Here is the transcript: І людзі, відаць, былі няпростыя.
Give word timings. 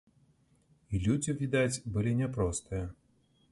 І 0.93 1.01
людзі, 1.03 1.35
відаць, 1.43 1.81
былі 1.97 2.17
няпростыя. 2.25 2.85